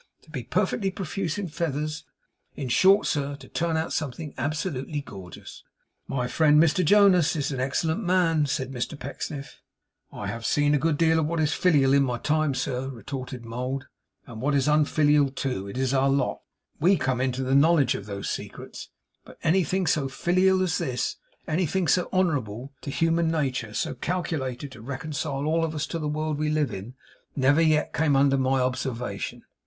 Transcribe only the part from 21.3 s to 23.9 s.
anything so honourable to human nature;